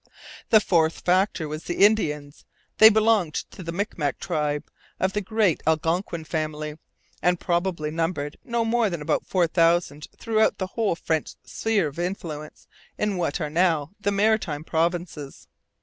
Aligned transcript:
The 0.49 0.59
fourth 0.59 1.01
factor 1.01 1.47
was 1.47 1.65
the 1.65 1.85
Indians. 1.85 2.43
They 2.79 2.89
belonged 2.89 3.35
to 3.51 3.61
the 3.61 3.71
Micmac 3.71 4.17
tribe 4.17 4.67
of 4.99 5.13
the 5.13 5.21
great 5.21 5.61
Algonquin 5.67 6.23
family, 6.23 6.79
and 7.21 7.39
probably 7.39 7.91
numbered 7.91 8.37
no 8.43 8.65
more 8.65 8.89
than 8.89 9.03
about 9.03 9.27
four 9.27 9.45
thousand 9.45 10.07
throughout 10.17 10.57
the 10.57 10.65
whole 10.73 10.95
French 10.95 11.35
sphere 11.43 11.85
of 11.85 11.99
influence 11.99 12.65
in 12.97 13.15
what 13.17 13.39
are 13.39 13.51
now 13.51 13.91
the 13.99 14.11
Maritime 14.11 14.63
Provinces. 14.63 15.47